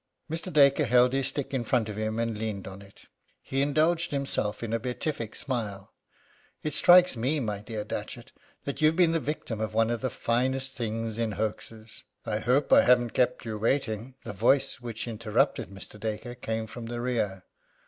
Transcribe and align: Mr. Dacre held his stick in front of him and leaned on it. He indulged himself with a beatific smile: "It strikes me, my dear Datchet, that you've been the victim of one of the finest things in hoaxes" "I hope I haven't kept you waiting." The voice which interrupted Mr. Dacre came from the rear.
Mr. 0.31 0.51
Dacre 0.51 0.85
held 0.85 1.13
his 1.13 1.27
stick 1.27 1.53
in 1.53 1.63
front 1.63 1.87
of 1.87 1.95
him 1.95 2.17
and 2.17 2.35
leaned 2.35 2.67
on 2.67 2.81
it. 2.81 3.05
He 3.39 3.61
indulged 3.61 4.09
himself 4.09 4.59
with 4.59 4.73
a 4.73 4.79
beatific 4.79 5.35
smile: 5.35 5.93
"It 6.63 6.73
strikes 6.73 7.15
me, 7.15 7.39
my 7.39 7.59
dear 7.59 7.83
Datchet, 7.83 8.31
that 8.63 8.81
you've 8.81 8.95
been 8.95 9.11
the 9.11 9.19
victim 9.19 9.61
of 9.61 9.75
one 9.75 9.91
of 9.91 10.01
the 10.01 10.09
finest 10.09 10.73
things 10.73 11.19
in 11.19 11.33
hoaxes" 11.33 12.05
"I 12.25 12.39
hope 12.39 12.73
I 12.73 12.81
haven't 12.81 13.11
kept 13.13 13.45
you 13.45 13.59
waiting." 13.59 14.15
The 14.23 14.33
voice 14.33 14.81
which 14.81 15.07
interrupted 15.07 15.69
Mr. 15.69 15.99
Dacre 15.99 16.33
came 16.33 16.65
from 16.65 16.87
the 16.87 16.99
rear. 16.99 17.43